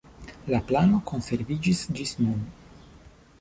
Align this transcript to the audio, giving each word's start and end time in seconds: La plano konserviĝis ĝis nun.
La 0.53 0.61
plano 0.71 1.01
konserviĝis 1.11 1.83
ĝis 2.01 2.15
nun. 2.25 2.41